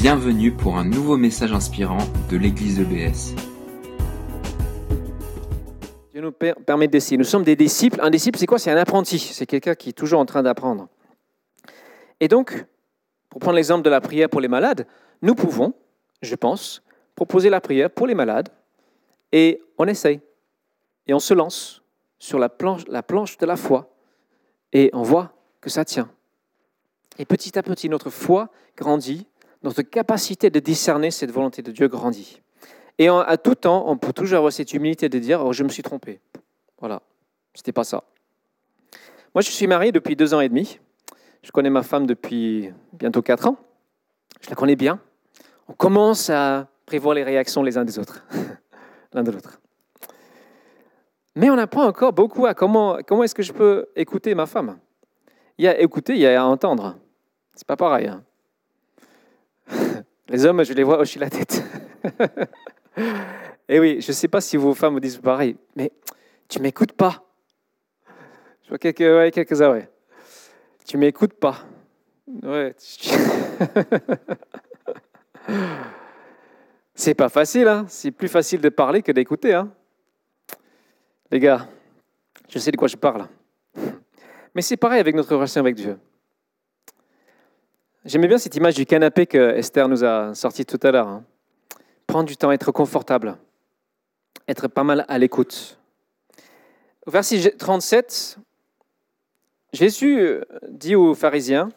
Bienvenue 0.00 0.50
pour 0.52 0.78
un 0.78 0.84
nouveau 0.84 1.18
message 1.18 1.52
inspirant 1.52 1.98
de 2.30 2.38
l'église 2.38 2.80
EBS. 2.80 3.34
Dieu 6.10 6.22
nous 6.22 6.32
per- 6.32 6.54
permet 6.64 6.88
d'essayer. 6.88 7.18
Nous 7.18 7.24
sommes 7.24 7.44
des 7.44 7.54
disciples. 7.54 8.00
Un 8.02 8.08
disciple, 8.08 8.38
c'est 8.38 8.46
quoi? 8.46 8.58
C'est 8.58 8.70
un 8.70 8.78
apprenti. 8.78 9.18
C'est 9.18 9.44
quelqu'un 9.44 9.74
qui 9.74 9.90
est 9.90 9.92
toujours 9.92 10.20
en 10.20 10.24
train 10.24 10.42
d'apprendre. 10.42 10.88
Et 12.18 12.28
donc, 12.28 12.64
pour 13.28 13.40
prendre 13.40 13.56
l'exemple 13.56 13.82
de 13.82 13.90
la 13.90 14.00
prière 14.00 14.30
pour 14.30 14.40
les 14.40 14.48
malades, 14.48 14.86
nous 15.20 15.34
pouvons, 15.34 15.74
je 16.22 16.34
pense, 16.34 16.82
proposer 17.14 17.50
la 17.50 17.60
prière 17.60 17.90
pour 17.90 18.06
les 18.06 18.14
malades 18.14 18.48
et 19.32 19.60
on 19.76 19.86
essaye. 19.86 20.20
Et 21.06 21.12
on 21.12 21.18
se 21.20 21.34
lance 21.34 21.82
sur 22.18 22.38
la 22.38 22.48
planche, 22.48 22.86
la 22.88 23.02
planche 23.02 23.36
de 23.36 23.44
la 23.44 23.56
foi 23.56 23.94
et 24.72 24.88
on 24.94 25.02
voit 25.02 25.34
que 25.60 25.68
ça 25.68 25.84
tient. 25.84 26.08
Et 27.18 27.26
petit 27.26 27.58
à 27.58 27.62
petit, 27.62 27.90
notre 27.90 28.08
foi 28.08 28.48
grandit, 28.78 29.26
notre 29.62 29.82
capacité 29.82 30.50
de 30.50 30.58
discerner 30.60 31.10
cette 31.10 31.30
volonté 31.30 31.62
de 31.62 31.70
Dieu 31.70 31.88
grandit. 31.88 32.40
Et 32.98 33.08
à 33.08 33.36
tout 33.36 33.54
temps, 33.54 33.84
on 33.86 33.96
peut 33.96 34.12
toujours 34.12 34.38
avoir 34.38 34.52
cette 34.52 34.72
humilité 34.74 35.08
de 35.08 35.18
dire 35.18 35.44
oh, 35.44 35.52
Je 35.52 35.64
me 35.64 35.68
suis 35.68 35.82
trompé. 35.82 36.20
Voilà, 36.78 37.02
c'était 37.54 37.72
pas 37.72 37.84
ça. 37.84 38.04
Moi, 39.34 39.42
je 39.42 39.50
suis 39.50 39.66
marié 39.66 39.92
depuis 39.92 40.16
deux 40.16 40.34
ans 40.34 40.40
et 40.40 40.48
demi. 40.48 40.78
Je 41.42 41.50
connais 41.50 41.70
ma 41.70 41.82
femme 41.82 42.06
depuis 42.06 42.70
bientôt 42.92 43.22
quatre 43.22 43.46
ans. 43.46 43.56
Je 44.40 44.50
la 44.50 44.56
connais 44.56 44.76
bien. 44.76 45.00
On 45.68 45.72
commence 45.72 46.30
à 46.30 46.68
prévoir 46.84 47.14
les 47.14 47.22
réactions 47.22 47.62
les 47.62 47.78
uns 47.78 47.84
des 47.84 47.98
autres, 47.98 48.24
l'un. 49.12 49.22
Mais 51.36 51.48
on 51.48 51.56
apprend 51.58 51.84
encore 51.84 52.12
beaucoup 52.12 52.46
à 52.46 52.54
comment, 52.54 52.98
comment 53.06 53.22
est-ce 53.22 53.34
que 53.34 53.42
je 53.42 53.52
peux 53.52 53.86
écouter 53.94 54.34
ma 54.34 54.46
femme. 54.46 54.78
Il 55.56 55.64
y 55.64 55.68
a 55.68 55.80
écouter, 55.80 56.14
il 56.14 56.20
y 56.20 56.26
a 56.26 56.42
à 56.42 56.44
entendre. 56.44 56.96
C'est 57.54 57.66
pas 57.66 57.76
pareil. 57.76 58.08
hein. 58.08 58.24
Les 60.30 60.46
hommes, 60.46 60.64
je 60.64 60.72
les 60.72 60.84
vois 60.84 61.00
hocher 61.00 61.18
la 61.18 61.28
tête. 61.28 61.62
Et 63.68 63.80
oui, 63.80 64.00
je 64.00 64.08
ne 64.08 64.14
sais 64.14 64.28
pas 64.28 64.40
si 64.40 64.56
vos 64.56 64.74
femmes 64.74 64.94
vous 64.94 65.00
disent 65.00 65.18
pareil, 65.18 65.56
mais 65.74 65.90
tu 66.48 66.60
m'écoutes 66.60 66.92
pas. 66.92 67.24
Je 68.62 68.68
vois 68.68 68.78
quelques, 68.78 69.00
ouais, 69.00 69.32
quelques-uns, 69.32 69.72
ouais. 69.72 69.88
Tu 70.86 70.96
m'écoutes 70.98 71.34
pas. 71.34 71.66
Ouais. 72.44 72.76
C'est 76.94 77.14
pas 77.14 77.28
facile, 77.28 77.66
hein. 77.66 77.86
C'est 77.88 78.12
plus 78.12 78.28
facile 78.28 78.60
de 78.60 78.68
parler 78.68 79.02
que 79.02 79.10
d'écouter, 79.10 79.54
hein. 79.54 79.72
Les 81.32 81.40
gars, 81.40 81.68
je 82.48 82.60
sais 82.60 82.70
de 82.70 82.76
quoi 82.76 82.86
je 82.86 82.96
parle. 82.96 83.26
Mais 84.54 84.62
c'est 84.62 84.76
pareil 84.76 85.00
avec 85.00 85.16
notre 85.16 85.34
relation 85.34 85.60
avec 85.60 85.74
Dieu. 85.74 85.98
J'aimais 88.06 88.28
bien 88.28 88.38
cette 88.38 88.56
image 88.56 88.74
du 88.74 88.86
canapé 88.86 89.26
que 89.26 89.56
Esther 89.56 89.86
nous 89.86 90.04
a 90.04 90.34
sorti 90.34 90.64
tout 90.64 90.80
à 90.82 90.90
l'heure. 90.90 91.06
hein. 91.06 91.24
Prendre 92.06 92.26
du 92.26 92.36
temps, 92.36 92.50
être 92.50 92.72
confortable, 92.72 93.36
être 94.48 94.68
pas 94.68 94.84
mal 94.84 95.04
à 95.06 95.18
l'écoute. 95.18 95.78
Au 97.06 97.10
verset 97.10 97.54
37, 97.58 98.38
Jésus 99.74 100.40
dit 100.68 100.96
aux 100.96 101.14
pharisiens 101.14 101.68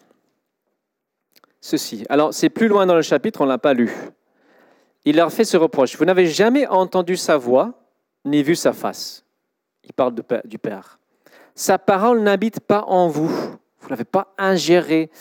ceci. 1.60 2.06
Alors, 2.10 2.34
c'est 2.34 2.50
plus 2.50 2.70
loin 2.70 2.86
dans 2.86 2.96
le 2.96 3.02
chapitre, 3.02 3.42
on 3.42 3.44
ne 3.44 3.50
l'a 3.50 3.58
pas 3.58 3.74
lu. 3.74 3.94
Il 5.06 5.18
leur 5.18 5.32
fait 5.32 5.46
ce 5.46 5.58
reproche. 5.58 5.98
Vous 5.98 6.06
n'avez 6.06 6.28
jamais 6.28 6.66
entendu 6.68 7.18
sa 7.18 7.36
voix, 7.36 7.74
ni 8.24 8.44
vu 8.44 8.56
sa 8.56 8.72
face. 8.72 9.26
Il 9.84 9.92
parle 9.92 10.16
du 10.46 10.58
Père. 10.58 11.00
Sa 11.54 11.78
parole 11.78 12.22
n'habite 12.22 12.62
pas 12.62 12.86
en 12.88 13.10
vous. 13.10 13.53
Vous 13.84 13.90
ne 13.90 13.96
l'avez 13.96 14.06
pas 14.06 14.34
ingéré, 14.38 15.12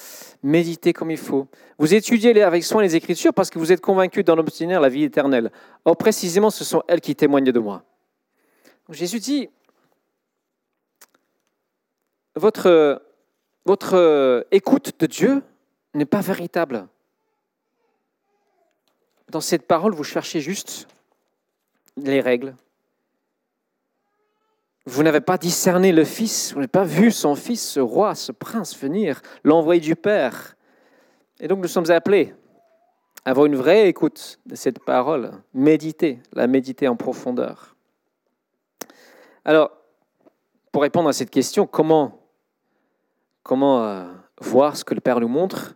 médité 0.44 0.92
comme 0.92 1.10
il 1.10 1.16
faut. 1.18 1.48
Vous 1.78 1.94
étudiez 1.94 2.40
avec 2.44 2.62
soin 2.62 2.80
les 2.80 2.94
Écritures 2.94 3.34
parce 3.34 3.50
que 3.50 3.58
vous 3.58 3.72
êtes 3.72 3.80
convaincus 3.80 4.24
dans 4.24 4.36
l'obtenir 4.36 4.80
la 4.80 4.88
vie 4.88 5.02
éternelle. 5.02 5.50
Or, 5.84 5.96
précisément, 5.96 6.48
ce 6.48 6.62
sont 6.62 6.84
elles 6.86 7.00
qui 7.00 7.16
témoignent 7.16 7.50
de 7.50 7.58
moi. 7.58 7.82
Jésus 8.88 9.18
dit, 9.18 9.48
votre, 12.36 13.02
votre 13.64 14.46
écoute 14.52 14.92
de 15.00 15.06
Dieu 15.06 15.42
n'est 15.94 16.04
pas 16.04 16.20
véritable. 16.20 16.86
Dans 19.28 19.40
cette 19.40 19.66
parole, 19.66 19.92
vous 19.92 20.04
cherchez 20.04 20.40
juste 20.40 20.86
les 21.96 22.20
règles. 22.20 22.54
Vous 24.84 25.02
n'avez 25.02 25.20
pas 25.20 25.38
discerné 25.38 25.92
le 25.92 26.04
Fils, 26.04 26.52
vous 26.52 26.58
n'avez 26.58 26.68
pas 26.68 26.84
vu 26.84 27.12
son 27.12 27.36
Fils, 27.36 27.66
ce 27.66 27.80
roi, 27.80 28.14
ce 28.14 28.32
prince 28.32 28.76
venir, 28.76 29.22
l'envoyé 29.44 29.80
du 29.80 29.94
Père. 29.94 30.56
Et 31.40 31.46
donc 31.46 31.60
nous 31.60 31.68
sommes 31.68 31.90
appelés 31.90 32.34
à 33.24 33.30
avoir 33.30 33.46
une 33.46 33.54
vraie 33.54 33.88
écoute 33.88 34.40
de 34.46 34.56
cette 34.56 34.84
parole, 34.84 35.32
méditer, 35.54 36.20
la 36.32 36.48
méditer 36.48 36.88
en 36.88 36.96
profondeur. 36.96 37.76
Alors, 39.44 39.70
pour 40.72 40.82
répondre 40.82 41.08
à 41.08 41.12
cette 41.12 41.30
question, 41.30 41.66
comment, 41.66 42.20
comment 43.42 43.84
euh, 43.84 44.04
voir 44.40 44.76
ce 44.76 44.84
que 44.84 44.94
le 44.94 45.00
Père 45.00 45.20
nous 45.20 45.28
montre? 45.28 45.74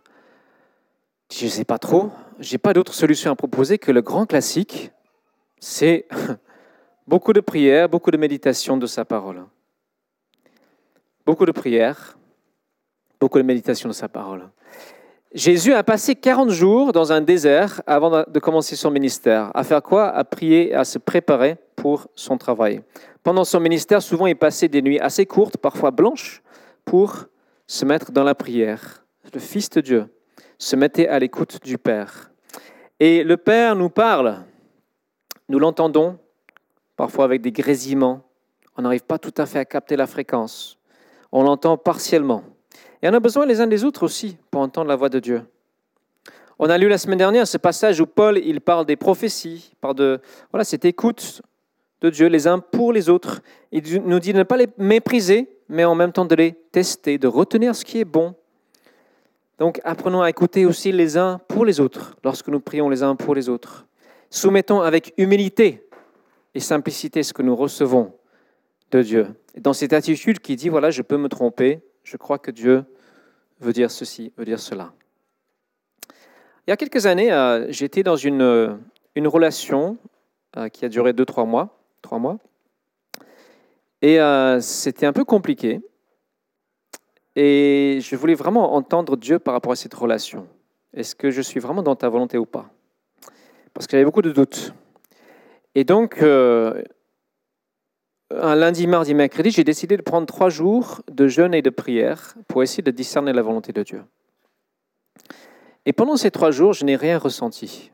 Je 1.31 1.45
ne 1.45 1.49
sais 1.49 1.65
pas 1.65 1.77
trop. 1.77 2.11
Je 2.39 2.53
n'ai 2.53 2.57
pas 2.57 2.73
d'autre 2.73 2.93
solution 2.93 3.31
à 3.31 3.35
proposer 3.35 3.77
que 3.77 3.91
le 3.91 4.01
grand 4.01 4.25
classique, 4.25 4.91
c'est 5.59 6.07
beaucoup 7.07 7.33
de 7.33 7.39
prières, 7.39 7.89
beaucoup 7.89 8.11
de 8.11 8.17
méditation 8.17 8.77
de 8.77 8.85
sa 8.85 9.05
parole. 9.05 9.45
Beaucoup 11.25 11.45
de 11.45 11.51
prières, 11.51 12.17
beaucoup 13.19 13.37
de 13.37 13.43
méditation 13.43 13.89
de 13.89 13.93
sa 13.93 14.07
parole. 14.07 14.49
Jésus 15.33 15.73
a 15.73 15.83
passé 15.83 16.15
40 16.15 16.49
jours 16.49 16.93
dans 16.93 17.11
un 17.11 17.21
désert 17.21 17.81
avant 17.85 18.23
de 18.23 18.39
commencer 18.39 18.75
son 18.75 18.91
ministère. 18.91 19.51
À 19.53 19.63
faire 19.63 19.83
quoi? 19.83 20.09
À 20.09 20.23
prier, 20.23 20.73
à 20.73 20.85
se 20.85 20.97
préparer 20.97 21.57
pour 21.75 22.07
son 22.15 22.37
travail. 22.37 22.81
Pendant 23.23 23.43
son 23.43 23.59
ministère, 23.59 24.01
souvent, 24.01 24.25
il 24.27 24.37
passait 24.37 24.69
des 24.69 24.81
nuits 24.81 24.99
assez 24.99 25.25
courtes, 25.25 25.57
parfois 25.57 25.91
blanches, 25.91 26.41
pour 26.85 27.25
se 27.67 27.83
mettre 27.83 28.11
dans 28.11 28.23
la 28.23 28.35
prière. 28.35 29.05
Le 29.33 29.39
Fils 29.39 29.69
de 29.69 29.81
Dieu 29.81 30.05
se 30.57 30.77
mettait 30.77 31.09
à 31.09 31.19
l'écoute 31.19 31.61
du 31.63 31.77
Père. 31.77 32.31
Et 32.99 33.23
le 33.23 33.35
Père 33.35 33.75
nous 33.75 33.89
parle. 33.89 34.45
Nous 35.49 35.59
l'entendons, 35.59 36.17
parfois 36.97 37.23
avec 37.23 37.41
des 37.41 37.53
grésillements. 37.53 38.23
On 38.75 38.81
n'arrive 38.81 39.05
pas 39.05 39.17
tout 39.17 39.33
à 39.37 39.45
fait 39.45 39.59
à 39.59 39.65
capter 39.65 39.95
la 39.95 40.07
fréquence. 40.07 40.77
On 41.31 41.43
l'entend 41.43 41.77
partiellement. 41.77 42.43
Et 43.01 43.07
on 43.07 43.13
a 43.13 43.19
besoin 43.19 43.45
les 43.45 43.61
uns 43.61 43.67
des 43.67 43.85
autres 43.85 44.03
aussi 44.03 44.37
pour 44.51 44.61
entendre 44.61 44.89
la 44.89 44.95
voix 44.95 45.09
de 45.09 45.19
Dieu. 45.19 45.43
On 46.59 46.69
a 46.69 46.77
lu 46.77 46.89
la 46.89 46.97
semaine 46.97 47.19
dernière 47.19 47.47
ce 47.47 47.57
passage 47.57 48.01
où 48.01 48.07
Paul 48.07 48.39
il 48.39 48.61
parle 48.61 48.85
des 48.85 48.95
prophéties, 48.95 49.71
parle 49.79 49.95
de 49.95 50.19
voilà, 50.51 50.63
cette 50.63 50.85
écoute 50.85 51.41
de 52.01 52.09
Dieu 52.09 52.27
les 52.27 52.47
uns 52.47 52.59
pour 52.59 52.91
les 52.91 53.09
autres. 53.09 53.41
Il 53.71 54.01
nous 54.03 54.19
dit 54.19 54.33
de 54.33 54.39
ne 54.39 54.43
pas 54.43 54.57
les 54.57 54.67
mépriser, 54.77 55.49
mais 55.69 55.85
en 55.85 55.93
même 55.93 56.11
temps 56.11 56.25
de 56.25 56.35
les 56.35 56.53
tester, 56.71 57.19
de 57.19 57.27
retenir 57.27 57.75
ce 57.75 57.85
qui 57.85 57.99
est 57.99 58.05
bon. 58.05 58.33
Donc 59.59 59.79
apprenons 59.83 60.21
à 60.21 60.29
écouter 60.29 60.65
aussi 60.65 60.91
les 60.91 61.17
uns 61.17 61.39
pour 61.47 61.63
les 61.63 61.79
autres 61.79 62.15
lorsque 62.23 62.47
nous 62.47 62.59
prions 62.59 62.89
les 62.89 63.03
uns 63.03 63.15
pour 63.15 63.35
les 63.35 63.49
autres. 63.49 63.85
Soumettons 64.31 64.81
avec 64.81 65.13
humilité 65.17 65.86
et 66.57 66.59
simplicité 66.59 67.21
ce 67.21 67.33
que 67.33 67.43
nous 67.43 67.55
recevons 67.55 68.13
de 68.89 69.03
Dieu. 69.03 69.27
Et 69.53 69.59
dans 69.59 69.73
cette 69.73 69.93
attitude 69.93 70.39
qui 70.39 70.55
dit, 70.55 70.69
voilà, 70.69 70.89
je 70.89 71.03
peux 71.03 71.17
me 71.17 71.29
tromper, 71.29 71.81
je 72.03 72.17
crois 72.17 72.39
que 72.39 72.49
Dieu 72.49 72.83
veut 73.59 73.73
dire 73.73 73.91
ceci, 73.91 74.33
veut 74.37 74.43
dire 74.43 74.59
cela. 74.59 74.91
Il 76.65 76.71
y 76.71 76.71
a 76.71 76.75
quelques 76.77 77.05
années, 77.05 77.31
euh, 77.31 77.67
j'étais 77.69 78.01
dans 78.01 78.15
une, 78.15 78.41
euh, 78.41 78.73
une 79.13 79.27
relation 79.27 79.99
euh, 80.57 80.67
qui 80.67 80.83
a 80.83 80.89
duré 80.89 81.13
deux, 81.13 81.25
trois 81.25 81.45
mois. 81.45 81.77
Trois 82.01 82.17
mois. 82.17 82.39
Et 84.01 84.17
c'était 84.61 85.05
un 85.05 85.13
peu 85.13 85.25
compliqué. 85.25 85.81
Et 87.35 87.99
je 88.01 88.15
voulais 88.15 88.35
vraiment 88.35 88.73
entendre 88.73 89.15
Dieu 89.15 89.37
par 89.37 89.53
rapport 89.53 89.73
à 89.73 89.75
cette 89.75 89.93
relation. 89.93 90.47
Est-ce 90.93 91.13
que 91.13 91.29
je 91.29 91.41
suis 91.41 91.59
vraiment 91.59 91.83
dans 91.83 91.95
ta 91.95 92.09
volonté 92.09 92.39
ou 92.39 92.45
pas? 92.47 92.71
Parce 93.73 93.85
que 93.85 93.91
j'avais 93.91 94.05
beaucoup 94.05 94.21
de 94.23 94.31
doutes. 94.31 94.73
Et 95.77 95.83
donc, 95.83 96.23
euh, 96.23 96.81
un 98.31 98.55
lundi, 98.55 98.87
mardi, 98.87 99.13
mercredi, 99.13 99.51
j'ai 99.51 99.63
décidé 99.63 99.95
de 99.95 100.01
prendre 100.01 100.25
trois 100.25 100.49
jours 100.49 101.03
de 101.07 101.27
jeûne 101.27 101.53
et 101.53 101.61
de 101.61 101.69
prière 101.69 102.33
pour 102.47 102.63
essayer 102.63 102.81
de 102.81 102.89
discerner 102.89 103.31
la 103.31 103.43
volonté 103.43 103.73
de 103.73 103.83
Dieu. 103.83 104.03
Et 105.85 105.93
pendant 105.93 106.17
ces 106.17 106.31
trois 106.31 106.49
jours, 106.49 106.73
je 106.73 106.83
n'ai 106.83 106.95
rien 106.95 107.19
ressenti. 107.19 107.91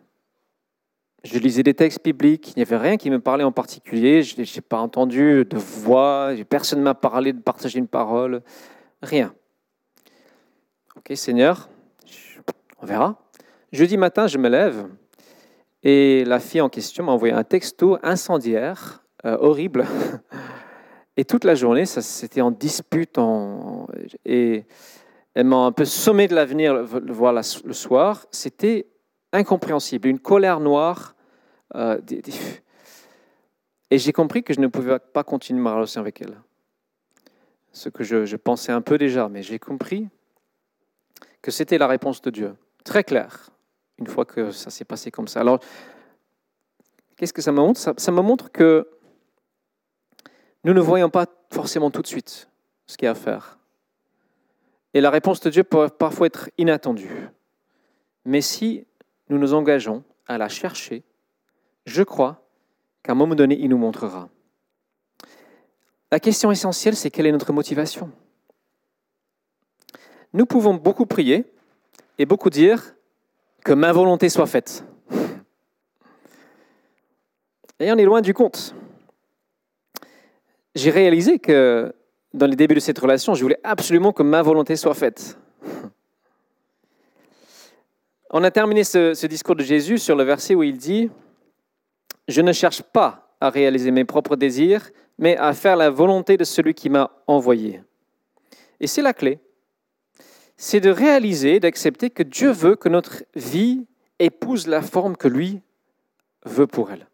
Je 1.25 1.37
lisais 1.39 1.61
des 1.61 1.73
textes 1.73 2.01
bibliques, 2.01 2.53
il 2.55 2.59
n'y 2.59 2.61
avait 2.61 2.77
rien 2.77 2.95
qui 2.95 3.09
me 3.09 3.19
parlait 3.19 3.43
en 3.43 3.51
particulier, 3.51 4.23
je 4.23 4.39
n'ai 4.39 4.61
pas 4.61 4.79
entendu 4.79 5.43
de 5.43 5.57
voix, 5.57 6.31
personne 6.47 6.79
ne 6.79 6.85
m'a 6.85 6.95
parlé 6.95 7.33
de 7.33 7.41
partager 7.41 7.79
une 7.79 7.89
parole, 7.89 8.43
rien. 9.01 9.35
Ok 10.95 11.11
Seigneur, 11.17 11.67
on 12.81 12.85
verra. 12.85 13.19
Jeudi 13.73 13.97
matin, 13.97 14.27
je 14.27 14.37
me 14.37 14.47
lève 14.47 14.87
et 15.83 16.23
la 16.25 16.39
fille 16.39 16.61
en 16.61 16.69
question 16.69 17.03
m'a 17.03 17.11
envoyé 17.11 17.33
un 17.33 17.43
texto 17.43 17.97
incendiaire, 18.03 19.03
euh, 19.25 19.37
horrible. 19.39 19.85
Et 21.15 21.25
toute 21.25 21.43
la 21.43 21.53
journée, 21.53 21.85
ça 21.85 22.01
c'était 22.01 22.41
en 22.41 22.49
dispute, 22.49 23.19
et 24.25 24.65
elle 25.35 25.45
m'a 25.45 25.57
un 25.57 25.71
peu 25.71 25.85
sommé 25.85 26.27
de 26.27 26.33
l'avenir 26.33 26.73
le 26.73 27.13
voir 27.13 27.33
le 27.33 27.73
soir. 27.73 28.25
C'était 28.31 28.87
incompréhensible, 29.31 30.07
une 30.07 30.19
colère 30.19 30.59
noire. 30.59 31.15
Euh, 31.75 31.99
et 33.91 33.97
j'ai 33.97 34.11
compris 34.11 34.43
que 34.43 34.53
je 34.53 34.59
ne 34.59 34.67
pouvais 34.67 34.99
pas 34.99 35.23
continuer 35.23 35.61
ma 35.61 35.75
relation 35.75 36.01
avec 36.01 36.21
elle. 36.21 36.37
Ce 37.71 37.89
que 37.89 38.03
je, 38.03 38.35
pensais 38.35 38.71
un 38.71 38.81
peu 38.81 38.97
déjà, 38.99 39.29
mais 39.29 39.41
j'ai 39.41 39.57
compris 39.57 40.07
que 41.41 41.49
c'était 41.49 41.79
la 41.79 41.87
réponse 41.87 42.21
de 42.21 42.29
Dieu. 42.29 42.55
Très 42.83 43.03
clair, 43.03 43.49
une 43.99 44.07
fois 44.07 44.25
que 44.25 44.51
ça 44.51 44.69
s'est 44.69 44.85
passé 44.85 45.11
comme 45.11 45.27
ça. 45.27 45.41
Alors, 45.41 45.59
qu'est-ce 47.15 47.33
que 47.33 47.41
ça 47.41 47.51
me 47.51 47.57
montre? 47.57 47.79
Ça 47.79 48.11
me 48.11 48.21
montre 48.21 48.51
que 48.51 48.89
nous 50.63 50.73
ne 50.73 50.81
voyons 50.81 51.09
pas 51.09 51.25
forcément 51.51 51.91
tout 51.91 52.01
de 52.01 52.07
suite 52.07 52.49
ce 52.87 52.97
qu'il 52.97 53.05
y 53.05 53.07
a 53.07 53.11
à 53.11 53.15
faire. 53.15 53.59
Et 54.93 55.01
la 55.01 55.09
réponse 55.09 55.39
de 55.41 55.49
Dieu 55.49 55.63
peut 55.63 55.89
parfois 55.89 56.27
être 56.27 56.49
inattendue. 56.57 57.29
Mais 58.25 58.41
si 58.41 58.85
nous 59.29 59.37
nous 59.37 59.53
engageons 59.53 60.03
à 60.27 60.37
la 60.37 60.49
chercher, 60.49 61.03
je 61.85 62.03
crois 62.03 62.47
qu'à 63.01 63.11
un 63.11 63.15
moment 63.15 63.35
donné, 63.35 63.57
il 63.59 63.69
nous 63.69 63.77
montrera. 63.77 64.29
La 66.11 66.19
question 66.19 66.51
essentielle, 66.51 66.95
c'est 66.95 67.09
quelle 67.09 67.25
est 67.25 67.31
notre 67.31 67.51
motivation? 67.51 68.11
Nous 70.31 70.45
pouvons 70.45 70.75
beaucoup 70.75 71.05
prier 71.05 71.45
et 72.17 72.25
beaucoup 72.25 72.49
dire 72.49 72.95
que 73.63 73.73
ma 73.73 73.91
volonté 73.91 74.29
soit 74.29 74.47
faite. 74.47 74.85
Et 77.79 77.91
on 77.91 77.97
est 77.97 78.05
loin 78.05 78.21
du 78.21 78.33
compte. 78.33 78.75
J'ai 80.75 80.89
réalisé 80.89 81.39
que 81.39 81.93
dans 82.33 82.47
les 82.47 82.55
débuts 82.55 82.75
de 82.75 82.79
cette 82.79 82.99
relation, 82.99 83.35
je 83.35 83.41
voulais 83.41 83.59
absolument 83.63 84.11
que 84.11 84.23
ma 84.23 84.41
volonté 84.41 84.75
soit 84.75 84.93
faite. 84.93 85.37
On 88.31 88.43
a 88.43 88.49
terminé 88.49 88.83
ce, 88.83 89.27
discours 89.27 89.55
de 89.55 89.63
Jésus 89.63 89.99
sur 89.99 90.15
le 90.15 90.23
verset 90.23 90.55
où 90.55 90.63
il 90.63 90.77
dit, 90.77 91.11
Je 92.27 92.41
ne 92.41 92.51
cherche 92.51 92.81
pas 92.81 93.35
à 93.39 93.49
réaliser 93.49 93.91
mes 93.91 94.05
propres 94.05 94.35
désirs, 94.35 94.89
mais 95.19 95.37
à 95.37 95.53
faire 95.53 95.75
la 95.75 95.91
volonté 95.91 96.37
de 96.37 96.43
celui 96.43 96.73
qui 96.73 96.89
m'a 96.89 97.11
envoyé. 97.27 97.83
Et 98.79 98.87
c'est 98.87 99.03
la 99.03 99.13
clé. 99.13 99.39
C'est 100.57 100.79
de 100.79 100.89
réaliser, 100.89 101.59
d'accepter 101.59 102.09
que 102.09 102.23
Dieu 102.23 102.51
veut 102.51 102.75
que 102.75 102.89
notre 102.89 103.23
vie 103.35 103.85
épouse 104.19 104.67
la 104.67 104.81
forme 104.81 105.17
que 105.17 105.27
lui 105.27 105.61
veut 106.45 106.67
pour 106.67 106.91
elle. 106.91 107.07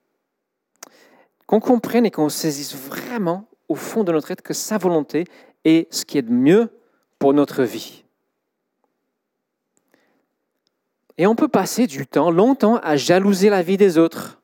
Qu'on 1.48 1.60
comprenne 1.60 2.06
et 2.06 2.12
qu'on 2.12 2.30
saisisse 2.30 2.76
vraiment 2.76 3.48
au 3.68 3.76
fond 3.76 4.04
de 4.04 4.12
notre 4.12 4.32
être 4.32 4.42
que 4.42 4.54
sa 4.54 4.78
volonté 4.78 5.26
est 5.66 5.92
ce 5.94 6.06
qui 6.06 6.18
est 6.18 6.24
de 6.24 6.32
mieux 6.32 6.70
pour 7.18 7.34
notre 7.34 7.64
vie. 7.64 8.04
Et 11.18 11.28
on 11.28 11.36
peut 11.36 11.48
passer 11.48 11.88
du 11.88 12.08
temps, 12.08 12.32
longtemps, 12.32 12.78
à 12.78 12.96
jalouser 12.96 13.50
la 13.50 13.62
vie 13.62 13.78
des 13.78 13.98
autres, 13.98 14.42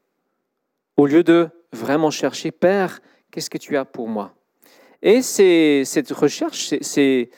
au 0.97 1.05
lieu 1.05 1.23
de 1.23 1.49
vraiment 1.71 2.11
chercher, 2.11 2.51
Père, 2.51 3.01
qu'est-ce 3.31 3.49
que 3.49 3.57
tu 3.57 3.77
as 3.77 3.85
pour 3.85 4.07
moi? 4.07 4.33
Et 5.01 5.21
cette 5.21 6.11
recherche, 6.11 6.73
c'est 6.81 7.29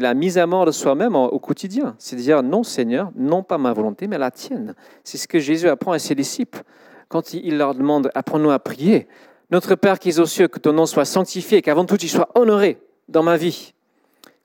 la 0.00 0.14
mise 0.14 0.38
à 0.38 0.46
mort 0.46 0.66
de 0.66 0.72
soi-même 0.72 1.16
au 1.16 1.38
quotidien. 1.38 1.94
C'est 1.98 2.16
dire, 2.16 2.42
non 2.42 2.62
Seigneur, 2.62 3.10
non 3.16 3.42
pas 3.42 3.58
ma 3.58 3.72
volonté, 3.72 4.06
mais 4.06 4.18
la 4.18 4.30
tienne. 4.30 4.74
C'est 5.04 5.18
ce 5.18 5.26
que 5.26 5.38
Jésus 5.38 5.68
apprend 5.68 5.92
à 5.92 5.98
ses 5.98 6.14
disciples 6.14 6.62
quand 7.10 7.34
il 7.34 7.58
leur 7.58 7.74
demande, 7.74 8.10
apprends-nous 8.14 8.52
à 8.52 8.60
prier. 8.60 9.08
Notre 9.50 9.74
Père 9.74 9.98
qui 9.98 10.10
es 10.10 10.20
aux 10.20 10.26
cieux, 10.26 10.46
que 10.46 10.60
ton 10.60 10.72
nom 10.72 10.86
soit 10.86 11.04
sanctifié, 11.04 11.60
qu'avant 11.60 11.84
tout 11.84 11.96
tu 11.96 12.06
sois 12.06 12.28
honoré 12.36 12.78
dans 13.08 13.24
ma 13.24 13.36
vie. 13.36 13.74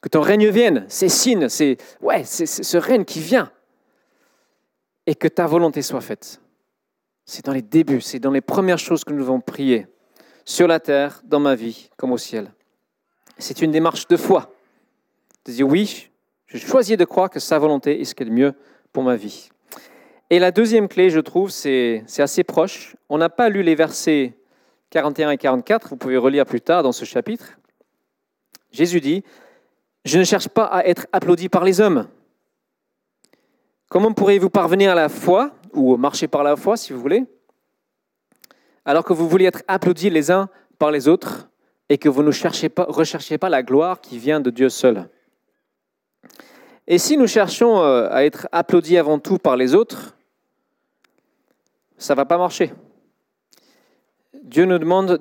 Que 0.01 0.09
ton 0.09 0.21
règne 0.21 0.49
vienne, 0.49 0.83
c'est 0.87 1.09
signe, 1.09 1.47
c'est 1.47 1.77
ouais, 2.01 2.23
c'est 2.23 2.47
ce 2.47 2.77
règne 2.77 3.05
qui 3.05 3.19
vient. 3.19 3.51
Et 5.05 5.13
que 5.13 5.27
ta 5.27 5.45
volonté 5.45 5.83
soit 5.83 6.01
faite. 6.01 6.41
C'est 7.23 7.45
dans 7.45 7.53
les 7.53 7.61
débuts, 7.61 8.01
c'est 8.01 8.19
dans 8.19 8.31
les 8.31 8.41
premières 8.41 8.79
choses 8.79 9.03
que 9.03 9.13
nous 9.13 9.19
devons 9.19 9.41
prier, 9.41 9.85
sur 10.43 10.67
la 10.67 10.79
terre, 10.79 11.21
dans 11.23 11.39
ma 11.39 11.53
vie, 11.53 11.89
comme 11.97 12.11
au 12.11 12.17
ciel. 12.17 12.51
C'est 13.37 13.61
une 13.61 13.71
démarche 13.71 14.07
de 14.07 14.17
foi. 14.17 14.54
De 15.45 15.51
dire 15.51 15.67
oui, 15.67 16.09
je 16.47 16.57
choisis 16.57 16.97
de 16.97 17.05
croire 17.05 17.29
que 17.29 17.39
sa 17.39 17.59
volonté 17.59 18.01
est 18.01 18.05
ce 18.05 18.15
qui 18.15 18.23
est 18.23 18.27
le 18.27 18.31
mieux 18.31 18.53
pour 18.91 19.03
ma 19.03 19.15
vie. 19.15 19.49
Et 20.29 20.39
la 20.39 20.51
deuxième 20.51 20.87
clé, 20.87 21.09
je 21.09 21.19
trouve, 21.19 21.51
c'est 21.51 22.03
assez 22.17 22.43
proche. 22.43 22.95
On 23.09 23.17
n'a 23.17 23.29
pas 23.29 23.49
lu 23.49 23.61
les 23.61 23.75
versets 23.75 24.33
41 24.95 25.31
et 25.31 25.37
44, 25.37 25.89
vous 25.89 25.97
pouvez 25.97 26.17
relire 26.17 26.45
plus 26.45 26.61
tard 26.61 26.81
dans 26.81 26.91
ce 26.91 27.03
chapitre, 27.03 27.57
Jésus 28.71 29.01
dit, 29.01 29.23
Je 30.05 30.17
ne 30.19 30.23
cherche 30.23 30.47
pas 30.47 30.65
à 30.65 30.85
être 30.85 31.07
applaudi 31.11 31.49
par 31.49 31.63
les 31.63 31.81
hommes. 31.81 32.07
Comment 33.89 34.13
pourriez-vous 34.13 34.49
parvenir 34.49 34.91
à 34.91 34.95
la 34.95 35.09
foi, 35.09 35.51
ou 35.73 35.97
marcher 35.97 36.27
par 36.27 36.43
la 36.43 36.55
foi 36.55 36.77
si 36.77 36.93
vous 36.93 36.99
voulez, 36.99 37.25
alors 38.85 39.03
que 39.03 39.13
vous 39.13 39.27
voulez 39.27 39.45
être 39.45 39.63
applaudis 39.67 40.09
les 40.09 40.31
uns 40.31 40.49
par 40.77 40.91
les 40.91 41.07
autres 41.07 41.49
et 41.89 41.97
que 41.97 42.07
vous 42.07 42.23
ne 42.23 42.31
cherchez 42.31 42.69
pas, 42.69 42.85
recherchez 42.87 43.37
pas 43.37 43.49
la 43.49 43.63
gloire 43.63 43.99
qui 43.99 44.17
vient 44.17 44.39
de 44.39 44.49
Dieu 44.49 44.69
seul? 44.69 45.09
Et 46.87 46.97
si 46.99 47.17
nous 47.17 47.27
cherchons 47.27 47.81
euh, 47.81 48.07
à 48.11 48.25
être 48.25 48.47
applaudis 48.51 48.97
avant 48.97 49.19
tout 49.19 49.37
par 49.37 49.57
les 49.57 49.73
autres, 49.73 50.15
ça 51.97 52.13
ne 52.13 52.17
va 52.17 52.25
pas 52.25 52.37
marcher. 52.37 52.73
Dieu 54.43 54.65
nous 54.65 54.77
demande 54.77 55.17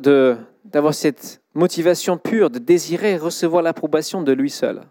d'avoir 0.65 0.93
cette 0.93 1.41
motivation 1.55 2.19
pure, 2.19 2.51
de 2.51 2.59
désirer 2.59 3.17
recevoir 3.17 3.63
l'approbation 3.63 4.23
de 4.23 4.33
lui 4.33 4.51
seul. 4.51 4.83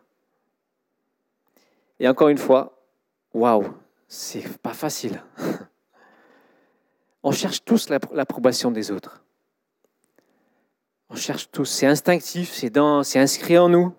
Et 1.99 2.07
encore 2.07 2.29
une 2.29 2.37
fois, 2.37 2.81
waouh, 3.33 3.65
c'est 4.07 4.57
pas 4.59 4.73
facile. 4.73 5.21
On 7.23 7.31
cherche 7.31 7.63
tous 7.63 7.89
l'approbation 7.89 8.71
des 8.71 8.91
autres. 8.91 9.23
On 11.09 11.15
cherche 11.15 11.49
tous, 11.51 11.65
c'est 11.65 11.85
instinctif, 11.85 12.51
c'est 12.51 13.19
inscrit 13.19 13.57
en 13.57 13.69
nous. 13.69 13.93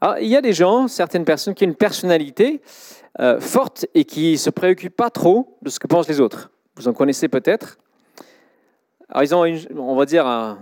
Alors, 0.00 0.18
il 0.18 0.28
y 0.28 0.36
a 0.36 0.40
des 0.40 0.52
gens, 0.52 0.88
certaines 0.88 1.24
personnes 1.24 1.54
qui 1.54 1.64
ont 1.64 1.68
une 1.68 1.74
personnalité 1.74 2.60
euh, 3.20 3.40
forte 3.40 3.86
et 3.94 4.04
qui 4.04 4.32
ne 4.32 4.36
se 4.36 4.50
préoccupent 4.50 4.96
pas 4.96 5.10
trop 5.10 5.58
de 5.62 5.70
ce 5.70 5.80
que 5.80 5.86
pensent 5.86 6.08
les 6.08 6.20
autres. 6.20 6.50
Vous 6.76 6.86
en 6.86 6.92
connaissez 6.92 7.28
peut-être. 7.28 7.78
Ils 9.20 9.34
ont, 9.34 9.44
on 9.76 9.96
va 9.96 10.04
dire, 10.04 10.26
un, 10.26 10.58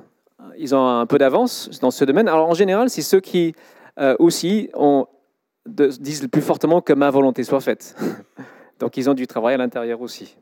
ils 0.57 0.75
ont 0.75 0.87
un 0.87 1.07
peu 1.07 1.19
d'avance 1.19 1.69
dans 1.81 1.91
ce 1.91 2.05
domaine. 2.05 2.29
Alors, 2.29 2.49
en 2.49 2.55
général, 2.55 2.89
c'est 2.89 3.03
ceux 3.03 3.21
qui 3.21 3.55
euh, 3.99 4.17
aussi 4.19 4.71
disent 5.67 6.23
le 6.23 6.29
plus 6.29 6.43
fortement 6.43 6.81
que 6.81 6.93
ma 6.93 7.11
volonté 7.11 7.45
soit 7.45 7.61
faite. 7.61 7.97
Donc, 8.79 8.97
ils 8.97 9.11
ont 9.11 9.15
du 9.15 9.27
travail 9.27 9.55
à 9.55 9.59
l'intérieur 9.59 10.01
aussi. 10.01 10.37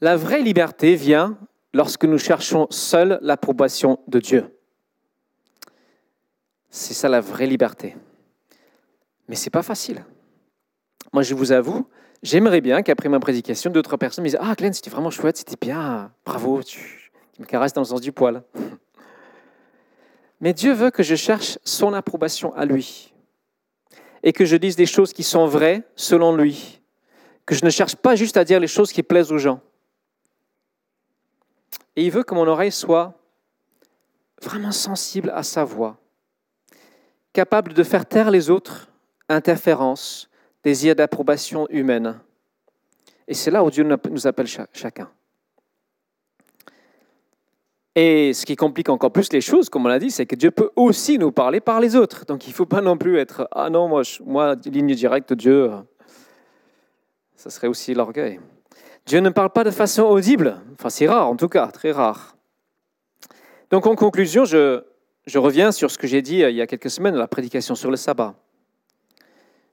La 0.00 0.16
vraie 0.16 0.42
liberté 0.42 0.94
vient 0.94 1.36
lorsque 1.74 2.04
nous 2.04 2.18
cherchons 2.18 2.66
seul 2.70 3.18
l'approbation 3.22 3.98
de 4.08 4.18
Dieu. 4.18 4.59
C'est 6.70 6.94
ça 6.94 7.08
la 7.08 7.20
vraie 7.20 7.46
liberté. 7.46 7.96
Mais 9.28 9.34
ce 9.36 9.46
n'est 9.46 9.50
pas 9.50 9.62
facile. 9.62 10.04
Moi, 11.12 11.22
je 11.22 11.34
vous 11.34 11.52
avoue, 11.52 11.86
J'aimerais 12.22 12.60
bien 12.60 12.82
qu'après 12.82 13.08
ma 13.08 13.18
prédication, 13.18 13.70
d'autres 13.70 13.96
personnes 13.96 14.24
me 14.24 14.28
disent 14.28 14.38
Ah, 14.40 14.54
Glenn, 14.54 14.74
c'était 14.74 14.90
vraiment 14.90 15.10
chouette, 15.10 15.38
c'était 15.38 15.56
bien, 15.58 16.12
bravo, 16.26 16.62
tu, 16.62 17.10
me 17.38 17.46
caresses 17.46 17.72
dans 17.72 17.80
le 17.80 17.86
sens 17.86 18.02
du 18.02 18.12
poil. 18.12 18.42
Mais 20.40 20.52
Dieu 20.52 20.72
veut 20.72 20.90
que 20.90 21.02
je 21.02 21.14
cherche 21.14 21.58
son 21.64 21.94
approbation 21.94 22.54
à 22.54 22.66
lui 22.66 23.14
et 24.22 24.34
que 24.34 24.44
je 24.44 24.56
dise 24.56 24.76
des 24.76 24.86
choses 24.86 25.14
qui 25.14 25.22
sont 25.22 25.46
vraies 25.46 25.82
selon 25.96 26.36
lui, 26.36 26.82
que 27.46 27.54
je 27.54 27.64
ne 27.64 27.70
cherche 27.70 27.96
pas 27.96 28.16
juste 28.16 28.36
à 28.36 28.44
dire 28.44 28.60
les 28.60 28.66
choses 28.66 28.92
qui 28.92 29.02
plaisent 29.02 29.32
aux 29.32 29.38
gens. 29.38 29.60
Et 31.96 32.04
il 32.04 32.10
veut 32.10 32.22
que 32.22 32.34
mon 32.34 32.46
oreille 32.46 32.72
soit 32.72 33.14
vraiment 34.42 34.72
sensible 34.72 35.30
à 35.34 35.42
sa 35.42 35.64
voix, 35.64 35.98
capable 37.32 37.72
de 37.72 37.82
faire 37.82 38.06
taire 38.06 38.30
les 38.30 38.50
autres 38.50 38.88
interférences 39.28 40.28
désir 40.62 40.94
d'approbation 40.94 41.66
humaine. 41.70 42.20
Et 43.26 43.34
c'est 43.34 43.50
là 43.50 43.62
où 43.62 43.70
Dieu 43.70 43.84
nous 43.84 44.26
appelle 44.26 44.46
chacun. 44.46 45.08
Et 47.94 48.32
ce 48.32 48.46
qui 48.46 48.56
complique 48.56 48.88
encore 48.88 49.12
plus 49.12 49.32
les 49.32 49.40
choses, 49.40 49.68
comme 49.68 49.86
on 49.86 49.88
l'a 49.88 49.98
dit, 49.98 50.10
c'est 50.10 50.26
que 50.26 50.36
Dieu 50.36 50.50
peut 50.50 50.70
aussi 50.76 51.18
nous 51.18 51.32
parler 51.32 51.60
par 51.60 51.80
les 51.80 51.96
autres. 51.96 52.24
Donc 52.24 52.46
il 52.46 52.50
ne 52.50 52.54
faut 52.54 52.66
pas 52.66 52.80
non 52.80 52.96
plus 52.96 53.18
être 53.18 53.48
Ah 53.52 53.68
non, 53.68 53.88
moi, 53.88 54.02
moi 54.24 54.54
ligne 54.64 54.94
directe, 54.94 55.32
Dieu, 55.32 55.70
ça 57.34 57.50
serait 57.50 57.66
aussi 57.66 57.94
l'orgueil. 57.94 58.40
Dieu 59.06 59.20
ne 59.20 59.30
parle 59.30 59.50
pas 59.50 59.64
de 59.64 59.70
façon 59.70 60.02
audible. 60.02 60.60
Enfin, 60.74 60.90
c'est 60.90 61.08
rare 61.08 61.28
en 61.28 61.36
tout 61.36 61.48
cas, 61.48 61.66
très 61.68 61.90
rare. 61.90 62.36
Donc 63.70 63.86
en 63.86 63.96
conclusion, 63.96 64.44
je, 64.44 64.82
je 65.26 65.38
reviens 65.38 65.72
sur 65.72 65.90
ce 65.90 65.98
que 65.98 66.06
j'ai 66.06 66.22
dit 66.22 66.42
euh, 66.42 66.50
il 66.50 66.56
y 66.56 66.62
a 66.62 66.66
quelques 66.66 66.90
semaines, 66.90 67.14
la 67.14 67.28
prédication 67.28 67.74
sur 67.74 67.90
le 67.90 67.96
sabbat. 67.96 68.34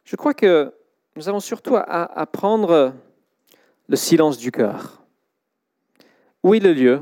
Je 0.04 0.16
crois 0.16 0.34
que 0.34 0.74
nous 1.16 1.28
avons 1.30 1.40
surtout 1.40 1.76
à 1.76 2.20
apprendre 2.20 2.94
le 3.88 3.96
silence 3.96 4.38
du 4.38 4.52
cœur. 4.52 5.04
Où 6.44 6.54
est 6.54 6.60
le 6.60 6.74
lieu 6.74 7.02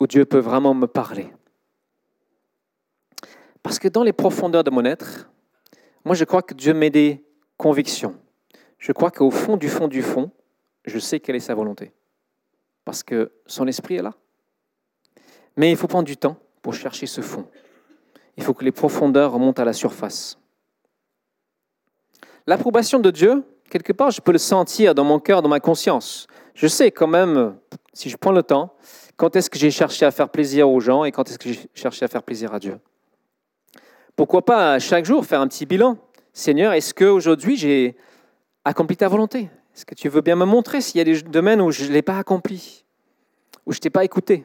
où 0.00 0.06
Dieu 0.06 0.24
peut 0.24 0.38
vraiment 0.38 0.74
me 0.74 0.86
parler? 0.86 1.32
Parce 3.62 3.78
que 3.78 3.88
dans 3.88 4.02
les 4.02 4.12
profondeurs 4.12 4.64
de 4.64 4.70
mon 4.70 4.84
être, 4.84 5.30
moi 6.04 6.14
je 6.14 6.24
crois 6.24 6.42
que 6.42 6.54
Dieu 6.54 6.74
met 6.74 6.90
des 6.90 7.24
convictions. 7.56 8.14
je 8.78 8.92
crois 8.92 9.10
qu'au 9.10 9.30
fond 9.30 9.56
du 9.56 9.68
fond 9.68 9.88
du 9.88 10.02
fond, 10.02 10.30
je 10.84 10.98
sais 10.98 11.20
quelle 11.20 11.36
est 11.36 11.40
sa 11.40 11.54
volonté. 11.54 11.92
Parce 12.84 13.02
que 13.02 13.32
son 13.46 13.66
esprit 13.66 13.96
est 13.96 14.02
là. 14.02 14.14
Mais 15.56 15.70
il 15.70 15.76
faut 15.76 15.86
prendre 15.86 16.04
du 16.04 16.16
temps 16.16 16.36
pour 16.60 16.74
chercher 16.74 17.06
ce 17.06 17.20
fond. 17.20 17.48
Il 18.36 18.42
faut 18.42 18.54
que 18.54 18.64
les 18.64 18.72
profondeurs 18.72 19.32
remontent 19.32 19.62
à 19.62 19.64
la 19.64 19.72
surface. 19.72 20.38
L'approbation 22.46 22.98
de 22.98 23.10
Dieu, 23.10 23.44
quelque 23.70 23.92
part, 23.92 24.10
je 24.10 24.20
peux 24.20 24.32
le 24.32 24.38
sentir 24.38 24.94
dans 24.94 25.04
mon 25.04 25.18
cœur, 25.18 25.40
dans 25.40 25.48
ma 25.48 25.60
conscience. 25.60 26.26
Je 26.54 26.66
sais 26.66 26.90
quand 26.90 27.06
même, 27.06 27.56
si 27.92 28.10
je 28.10 28.16
prends 28.16 28.32
le 28.32 28.42
temps, 28.42 28.74
quand 29.16 29.36
est-ce 29.36 29.48
que 29.48 29.58
j'ai 29.58 29.70
cherché 29.70 30.04
à 30.04 30.10
faire 30.10 30.28
plaisir 30.28 30.68
aux 30.68 30.80
gens 30.80 31.04
et 31.04 31.12
quand 31.12 31.28
est-ce 31.28 31.38
que 31.38 31.52
j'ai 31.52 31.68
cherché 31.74 32.04
à 32.04 32.08
faire 32.08 32.22
plaisir 32.22 32.52
à 32.52 32.58
Dieu. 32.58 32.78
Pourquoi 34.16 34.44
pas 34.44 34.78
chaque 34.78 35.04
jour 35.04 35.24
faire 35.24 35.40
un 35.40 35.48
petit 35.48 35.66
bilan 35.66 35.98
Seigneur, 36.32 36.72
est-ce 36.72 36.92
qu'aujourd'hui 36.92 37.56
j'ai 37.56 37.96
accompli 38.64 38.96
ta 38.96 39.06
volonté? 39.06 39.50
Est-ce 39.74 39.86
que 39.86 39.94
tu 39.94 40.08
veux 40.08 40.20
bien 40.20 40.36
me 40.36 40.44
montrer 40.44 40.80
s'il 40.80 40.98
y 40.98 41.00
a 41.00 41.04
des 41.04 41.22
domaines 41.22 41.60
où 41.60 41.70
je 41.70 41.84
ne 41.84 41.90
l'ai 41.90 42.02
pas 42.02 42.18
accompli, 42.18 42.84
où 43.66 43.72
je 43.72 43.78
ne 43.78 43.80
t'ai 43.80 43.90
pas 43.90 44.04
écouté? 44.04 44.44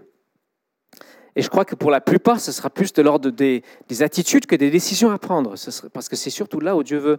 Et 1.40 1.42
je 1.42 1.48
crois 1.48 1.64
que 1.64 1.76
pour 1.76 1.90
la 1.90 2.02
plupart, 2.02 2.42
ce 2.42 2.52
sera 2.52 2.70
plus 2.70 2.92
de 2.92 3.02
l'ordre 3.02 3.30
des, 3.30 3.64
attitudes 4.02 4.46
que 4.46 4.58
des 4.58 4.70
décisions 4.70 5.10
à 5.10 5.18
prendre, 5.18 5.56
parce 5.94 6.10
que 6.10 6.18
c'est 6.18 6.30
surtout 6.30 6.60
là 6.60 6.76
où 6.76 6.84
Dieu 6.84 6.98
veut 6.98 7.18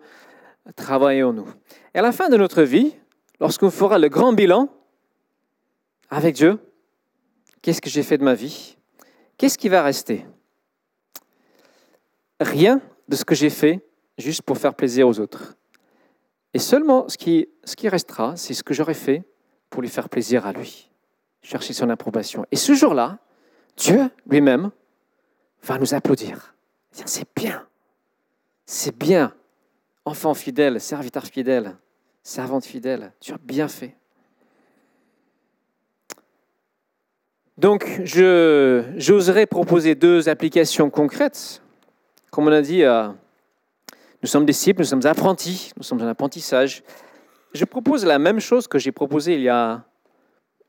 travailler 0.77 1.23
en 1.23 1.33
nous. 1.33 1.49
Et 1.95 2.01
à 2.01 2.03
la 2.03 2.13
fin 2.13 2.29
de 2.29 2.37
notre 2.37 2.63
vie, 2.63 2.95
lorsqu'on 3.41 3.71
fera 3.71 3.99
le 3.99 4.11
grand 4.11 4.35
bilan 4.35 4.69
avec 6.11 6.35
Dieu, 6.35 6.59
qu'est-ce 7.63 7.81
que 7.81 7.89
j'ai 7.89 8.03
fait 8.03 8.19
de 8.19 8.23
ma 8.23 8.35
vie? 8.35 8.77
Qu'est-ce 9.39 9.57
qui 9.57 9.71
va 9.71 9.83
rester? 9.83 10.27
Rien 12.41 12.83
de 13.09 13.17
ce 13.17 13.25
que 13.25 13.35
j'ai 13.35 13.49
fait 13.49 13.81
juste 14.19 14.43
pour 14.43 14.59
faire 14.59 14.75
plaisir 14.75 15.09
aux 15.09 15.19
autres. 15.19 15.57
Et 16.53 16.59
seulement 16.59 17.09
ce 17.09 17.17
qui, 17.17 17.49
ce 17.65 17.75
qui 17.75 17.89
restera, 17.89 18.37
c'est 18.37 18.53
ce 18.53 18.63
que 18.63 18.75
j'aurais 18.75 18.93
fait 18.93 19.23
pour 19.71 19.81
lui 19.81 19.89
faire 19.89 20.11
plaisir 20.11 20.45
à 20.45 20.53
lui, 20.53 20.91
chercher 21.41 21.73
son 21.73 21.89
approbation. 21.89 22.45
Et 22.53 22.57
ce 22.57 22.75
jour-là, 22.75 23.19
Dieu 23.77 24.11
lui-même 24.27 24.71
va 25.63 25.79
nous 25.79 25.95
applaudir. 25.95 26.55
C'est 26.93 27.29
bien, 27.37 27.67
c'est 28.67 28.97
bien, 28.97 29.33
enfant 30.05 30.35
fidèle, 30.35 30.81
serviteur 30.81 31.25
fidèle, 31.25 31.77
servante 32.23 32.65
fidèle, 32.65 33.13
tu 33.21 33.33
as 33.33 33.39
bien 33.39 33.69
fait. 33.69 33.97
Donc, 37.57 38.01
j'oserais 38.05 39.47
proposer 39.47 39.95
deux 39.95 40.29
applications 40.29 40.89
concrètes. 40.89 41.63
Comme 42.31 42.49
on 42.49 42.53
a 42.53 42.63
dit, 42.63 42.83
euh, 42.85 43.09
nous 44.23 44.29
sommes 44.29 44.47
disciples, 44.47 44.81
nous 44.81 44.87
sommes 44.87 45.07
apprentis, 45.07 45.73
nous 45.77 45.83
sommes 45.83 46.01
en 46.01 46.07
apprentissage. 46.07 46.83
Je 47.53 47.65
propose 47.65 48.07
la 48.07 48.19
même 48.19 48.41
chose 48.41 48.67
que 48.67 48.79
j'ai 48.79 48.93
proposé 48.93 49.35
il 49.35 49.43
y 49.43 49.49
a, 49.49 49.85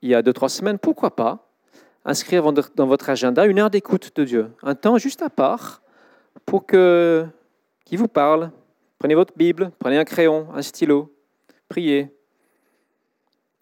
il 0.02 0.10
y 0.10 0.16
a 0.16 0.22
deux, 0.22 0.34
trois 0.34 0.50
semaines. 0.50 0.80
Pourquoi 0.80 1.16
pas 1.16 1.51
inscrire 2.06 2.52
dans 2.52 2.88
votre 2.88 3.10
agenda 3.10 3.46
une 3.46 3.60
heure 3.60 3.70
d'écoute 3.70 4.12
de 4.16 4.24
Dieu, 4.24 4.52
un 4.64 4.76
temps 4.76 4.98
juste 4.98 5.22
à 5.22 5.30
part 5.30 5.82
pour 6.46 6.66
que 6.66 7.26
qui 7.86 7.96
vous 7.96 8.08
parle. 8.08 8.52
Prenez 9.00 9.16
votre 9.16 9.34
Bible, 9.36 9.72
prenez 9.80 9.98
un 9.98 10.06
crayon, 10.06 10.48
un 10.54 10.62
stylo, 10.62 11.14
priez. 11.68 12.10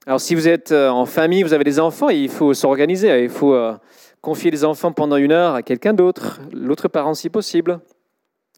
Alors 0.05 0.21
si 0.21 0.35
vous 0.35 0.47
êtes 0.47 0.71
euh, 0.71 0.89
en 0.89 1.05
famille, 1.05 1.43
vous 1.43 1.53
avez 1.53 1.63
des 1.63 1.79
enfants, 1.79 2.09
il 2.09 2.29
faut 2.29 2.53
s'organiser, 2.53 3.23
il 3.23 3.29
faut 3.29 3.53
euh, 3.53 3.75
confier 4.21 4.51
les 4.51 4.65
enfants 4.65 4.91
pendant 4.91 5.17
une 5.17 5.31
heure 5.31 5.55
à 5.55 5.63
quelqu'un 5.63 5.93
d'autre, 5.93 6.39
l'autre 6.51 6.87
parent 6.87 7.13
si 7.13 7.29
possible. 7.29 7.79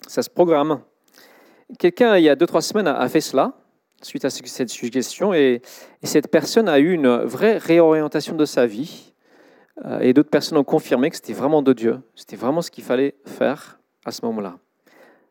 Ça 0.07 0.23
se 0.23 0.29
programme. 0.29 0.81
Quelqu'un, 1.77 2.17
il 2.17 2.23
y 2.23 2.29
a 2.29 2.35
deux, 2.35 2.47
trois 2.47 2.61
semaines, 2.61 2.87
a 2.87 3.07
fait 3.07 3.21
cela, 3.21 3.53
suite 4.01 4.25
à 4.25 4.29
cette 4.29 4.69
suggestion, 4.69 5.33
et, 5.33 5.61
cette 6.03 6.29
personne 6.29 6.67
a 6.67 6.79
eu 6.79 6.91
une 6.91 7.17
vraie 7.17 7.57
réorientation 7.57 8.35
de 8.35 8.45
sa 8.45 8.65
vie. 8.65 9.10
Euh, 9.85 9.99
et 9.99 10.13
d'autres 10.13 10.29
personnes 10.29 10.57
ont 10.57 10.63
confirmé 10.63 11.09
que 11.09 11.15
c'était 11.15 11.33
vraiment 11.33 11.61
de 11.61 11.73
Dieu. 11.73 11.99
C'était 12.15 12.35
vraiment 12.35 12.61
ce 12.61 12.71
qu'il 12.71 12.83
fallait 12.83 13.15
faire 13.25 13.79
à 14.05 14.11
ce 14.11 14.25
moment-là. 14.25 14.57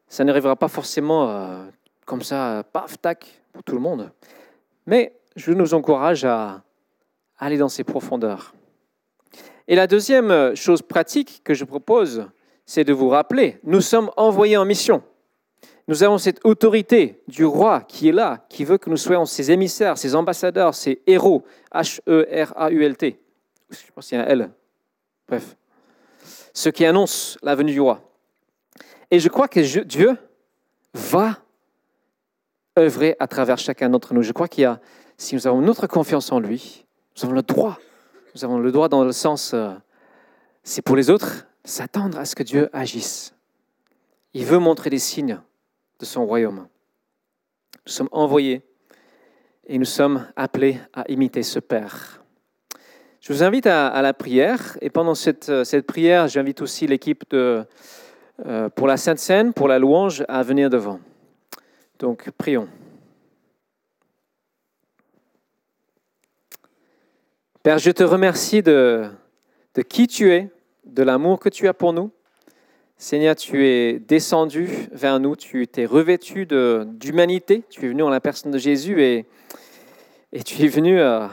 Ça 0.08 0.24
n'arrivera 0.24 0.56
pas 0.56 0.68
forcément 0.68 1.30
euh, 1.30 1.64
comme 2.06 2.22
ça, 2.22 2.64
paf, 2.72 3.00
tac, 3.00 3.42
pour 3.52 3.62
tout 3.62 3.74
le 3.74 3.80
monde. 3.80 4.10
Mais 4.86 5.14
je 5.36 5.52
nous 5.52 5.74
encourage 5.74 6.24
à 6.24 6.62
aller 7.38 7.58
dans 7.58 7.68
ces 7.68 7.84
profondeurs. 7.84 8.54
Et 9.68 9.76
la 9.76 9.86
deuxième 9.86 10.56
chose 10.56 10.82
pratique 10.82 11.42
que 11.44 11.54
je 11.54 11.64
propose, 11.64 12.26
c'est 12.66 12.84
de 12.84 12.92
vous 12.92 13.08
rappeler, 13.08 13.60
nous 13.64 13.80
sommes 13.80 14.10
envoyés 14.16 14.56
en 14.56 14.64
mission. 14.64 15.02
Nous 15.90 16.04
avons 16.04 16.18
cette 16.18 16.38
autorité 16.44 17.20
du 17.26 17.44
roi 17.44 17.80
qui 17.80 18.08
est 18.08 18.12
là, 18.12 18.46
qui 18.48 18.64
veut 18.64 18.78
que 18.78 18.88
nous 18.88 18.96
soyons 18.96 19.24
ses 19.24 19.50
émissaires, 19.50 19.98
ses 19.98 20.14
ambassadeurs, 20.14 20.72
ses 20.72 21.02
héros. 21.04 21.42
H-E-R-A-U-L-T. 21.74 23.18
Je 23.70 23.92
pense 23.94 24.08
qu'il 24.08 24.18
y 24.18 24.20
a 24.20 24.24
un 24.24 24.28
L. 24.28 24.50
Bref. 25.28 25.56
Ce 26.52 26.68
qui 26.68 26.84
annonce 26.84 27.38
la 27.42 27.54
venue 27.54 27.72
du 27.72 27.80
roi. 27.80 28.02
Et 29.10 29.18
je 29.18 29.28
crois 29.28 29.48
que 29.48 29.60
Dieu 29.82 30.16
va 30.94 31.38
œuvrer 32.78 33.16
à 33.18 33.26
travers 33.26 33.58
chacun 33.58 33.90
d'entre 33.90 34.14
nous. 34.14 34.22
Je 34.22 34.32
crois 34.32 34.48
qu'il 34.48 34.62
y 34.62 34.66
a, 34.66 34.80
si 35.16 35.34
nous 35.34 35.46
avons 35.46 35.60
notre 35.60 35.86
confiance 35.86 36.32
en 36.32 36.40
lui, 36.40 36.84
nous 37.16 37.24
avons 37.24 37.34
le 37.34 37.42
droit. 37.42 37.78
Nous 38.34 38.44
avons 38.44 38.58
le 38.58 38.70
droit 38.70 38.88
dans 38.88 39.04
le 39.04 39.12
sens, 39.12 39.54
euh, 39.54 39.74
c'est 40.62 40.82
pour 40.82 40.94
les 40.94 41.10
autres, 41.10 41.46
s'attendre 41.64 42.18
à 42.18 42.24
ce 42.24 42.36
que 42.36 42.42
Dieu 42.42 42.70
agisse. 42.72 43.34
Il 44.34 44.44
veut 44.44 44.58
montrer 44.58 44.88
des 44.90 45.00
signes 45.00 45.40
de 45.98 46.04
son 46.04 46.24
royaume. 46.24 46.68
Nous 47.86 47.92
sommes 47.92 48.08
envoyés 48.12 48.62
et 49.66 49.78
nous 49.78 49.84
sommes 49.84 50.28
appelés 50.36 50.78
à 50.92 51.04
imiter 51.10 51.42
ce 51.42 51.58
Père. 51.58 52.19
Je 53.20 53.34
vous 53.34 53.42
invite 53.42 53.66
à, 53.66 54.00
la 54.00 54.14
prière 54.14 54.78
et 54.80 54.88
pendant 54.88 55.14
cette, 55.14 55.64
cette 55.64 55.86
prière, 55.86 56.26
j'invite 56.26 56.62
aussi 56.62 56.86
l'équipe 56.86 57.24
euh, 57.34 57.64
pour 58.74 58.86
la 58.86 58.96
Sainte 58.96 59.18
Seine, 59.18 59.52
pour 59.52 59.68
la 59.68 59.78
louange, 59.78 60.24
à 60.26 60.42
venir 60.42 60.70
devant. 60.70 61.00
Donc, 61.98 62.30
prions. 62.38 62.66
Père, 67.62 67.78
je 67.78 67.90
te 67.90 68.02
remercie 68.02 68.62
de, 68.62 69.10
de 69.74 69.82
qui 69.82 70.06
tu 70.06 70.32
es, 70.32 70.48
de 70.86 71.02
l'amour 71.02 71.38
que 71.38 71.50
tu 71.50 71.68
as 71.68 71.74
pour 71.74 71.92
nous. 71.92 72.10
Seigneur, 72.96 73.36
tu 73.36 73.66
es 73.66 73.98
descendu 73.98 74.70
vers 74.92 75.20
nous, 75.20 75.36
tu 75.36 75.66
t'es 75.66 75.84
revêtu 75.84 76.46
d'humanité, 76.46 77.64
tu 77.68 77.84
es 77.84 77.88
venu 77.88 78.02
en 78.02 78.08
la 78.08 78.20
personne 78.20 78.50
de 78.50 78.58
Jésus 78.58 79.02
et, 79.02 79.26
et 80.32 80.42
tu 80.42 80.64
es 80.64 80.68
venu 80.68 80.98
euh, 80.98 81.26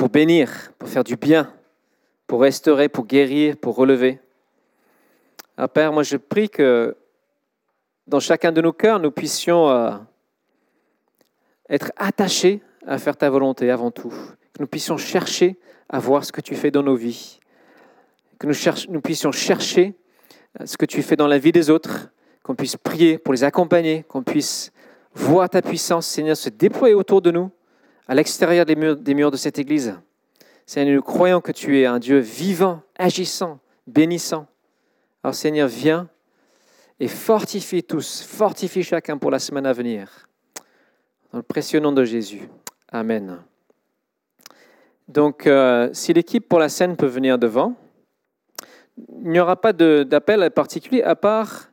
pour 0.00 0.08
bénir, 0.08 0.72
pour 0.78 0.88
faire 0.88 1.04
du 1.04 1.16
bien, 1.16 1.52
pour 2.26 2.40
restaurer, 2.40 2.88
pour 2.88 3.04
guérir, 3.04 3.58
pour 3.58 3.76
relever. 3.76 4.18
Ah, 5.58 5.68
Père, 5.68 5.92
moi 5.92 6.04
je 6.04 6.16
prie 6.16 6.48
que 6.48 6.96
dans 8.06 8.18
chacun 8.18 8.50
de 8.50 8.62
nos 8.62 8.72
cœurs, 8.72 8.98
nous 8.98 9.10
puissions 9.10 9.68
euh, 9.68 9.90
être 11.68 11.92
attachés 11.98 12.62
à 12.86 12.96
faire 12.96 13.14
ta 13.14 13.28
volonté 13.28 13.70
avant 13.70 13.90
tout, 13.90 14.08
que 14.08 14.60
nous 14.60 14.66
puissions 14.66 14.96
chercher 14.96 15.58
à 15.90 15.98
voir 15.98 16.24
ce 16.24 16.32
que 16.32 16.40
tu 16.40 16.54
fais 16.54 16.70
dans 16.70 16.82
nos 16.82 16.96
vies, 16.96 17.38
que 18.38 18.46
nous, 18.46 18.54
nous 18.88 19.02
puissions 19.02 19.32
chercher 19.32 19.92
ce 20.64 20.78
que 20.78 20.86
tu 20.86 21.02
fais 21.02 21.16
dans 21.16 21.28
la 21.28 21.36
vie 21.36 21.52
des 21.52 21.68
autres, 21.68 22.08
qu'on 22.42 22.54
puisse 22.54 22.78
prier 22.78 23.18
pour 23.18 23.34
les 23.34 23.44
accompagner, 23.44 24.04
qu'on 24.04 24.22
puisse 24.22 24.72
voir 25.12 25.50
ta 25.50 25.60
puissance, 25.60 26.06
Seigneur, 26.06 26.38
se 26.38 26.48
déployer 26.48 26.94
autour 26.94 27.20
de 27.20 27.30
nous, 27.30 27.50
à 28.10 28.14
l'extérieur 28.16 28.66
des 28.66 28.74
murs, 28.74 29.30
de 29.30 29.36
cette 29.36 29.60
Église. 29.60 29.94
Seigneur, 30.66 30.96
nous 30.96 31.00
croyons 31.00 31.40
que 31.40 31.52
tu 31.52 31.78
es 31.78 31.86
un 31.86 32.00
Dieu 32.00 32.18
vivant, 32.18 32.82
agissant, 32.98 33.60
bénissant. 33.86 34.48
Alors 35.22 35.36
Seigneur, 35.36 35.68
viens 35.68 36.08
et 36.98 37.06
fortifie 37.06 37.84
tous, 37.84 38.22
fortifie 38.22 38.82
chacun 38.82 39.16
pour 39.16 39.30
la 39.30 39.38
semaine 39.38 39.64
à 39.64 39.72
venir. 39.72 40.26
Dans 41.30 41.38
le 41.38 41.44
précieux 41.44 41.78
nom 41.78 41.92
de 41.92 42.02
Jésus. 42.02 42.48
Amen. 42.90 43.44
Donc, 45.06 45.46
euh, 45.46 45.88
si 45.92 46.12
l'équipe 46.12 46.48
pour 46.48 46.58
la 46.58 46.68
scène 46.68 46.96
peut 46.96 47.06
venir 47.06 47.38
devant 47.38 47.76
il 49.22 49.30
n'y 49.30 49.38
aura 49.38 49.54
pas 49.54 49.72
d'appel 49.72 50.50
particulier 50.50 51.04
à 51.04 51.14
part 51.14 51.70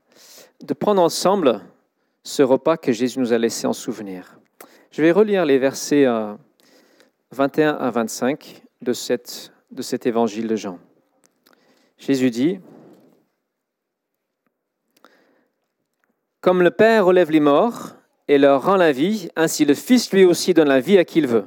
de 0.61 0.75
prendre 0.75 1.01
ensemble 1.01 1.61
ce 2.21 2.43
repas 2.43 2.77
que 2.77 2.91
Jésus 2.91 3.19
nous 3.19 3.33
a 3.33 3.39
laissé 3.39 3.65
en 3.65 3.73
souvenir. 3.73 4.37
Je 4.91 5.01
vais 5.01 5.11
relire 5.11 5.45
les 5.45 5.57
versets 5.57 6.05
21 7.31 7.75
euh, 7.75 7.79
à 7.79 7.91
25 7.91 8.63
de, 8.81 8.93
cet 8.93 10.05
évangile 10.05 10.47
de 10.47 10.55
Jean. 10.55 10.79
Jésus 11.97 12.29
dit, 12.29 12.59
Comme 16.41 16.61
le 16.61 16.71
Père 16.71 17.05
relève 17.05 17.31
les 17.31 17.39
morts 17.39 17.95
et 18.27 18.37
leur 18.37 18.63
rend 18.63 18.77
la 18.77 18.91
vie, 18.91 19.29
ainsi 19.35 19.65
le 19.65 19.73
Fils 19.73 20.11
lui 20.13 20.23
aussi 20.23 20.53
donne 20.53 20.69
la 20.69 20.79
vie 20.79 20.97
à 20.97 21.05
qui 21.05 21.19
il 21.19 21.27
veut. 21.27 21.45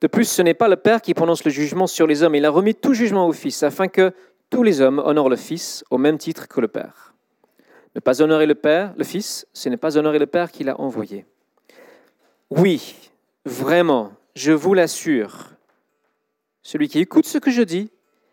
De 0.00 0.06
plus, 0.06 0.24
ce 0.24 0.42
n'est 0.42 0.54
pas 0.54 0.68
le 0.68 0.76
Père 0.76 1.02
qui 1.02 1.12
prononce 1.12 1.44
le 1.44 1.50
jugement 1.50 1.86
sur 1.86 2.06
les 2.06 2.22
hommes, 2.22 2.36
il 2.36 2.46
a 2.46 2.50
remis 2.50 2.74
tout 2.74 2.94
jugement 2.94 3.26
au 3.26 3.32
Fils, 3.32 3.62
afin 3.62 3.88
que 3.88 4.12
tous 4.48 4.62
les 4.62 4.80
hommes 4.80 5.02
honorent 5.04 5.28
le 5.28 5.36
Fils 5.36 5.84
au 5.90 5.98
même 5.98 6.16
titre 6.16 6.48
que 6.48 6.60
le 6.60 6.68
Père. 6.68 7.14
Ne 7.94 8.00
pas 8.00 8.22
honorer 8.22 8.46
le 8.46 8.54
Père, 8.54 8.94
le 8.96 9.04
Fils, 9.04 9.46
ce 9.52 9.68
n'est 9.68 9.76
pas 9.76 9.98
honorer 9.98 10.18
le 10.18 10.26
Père 10.26 10.52
qui 10.52 10.64
l'a 10.64 10.80
envoyé. 10.80 11.26
Oui, 12.50 12.94
vraiment, 13.44 14.12
je 14.34 14.52
vous 14.52 14.74
l'assure, 14.74 15.50
celui 16.62 16.88
qui 16.88 16.98
écoute 16.98 17.26
ce 17.26 17.38
que 17.38 17.50
je 17.50 17.62
dis 17.62 17.90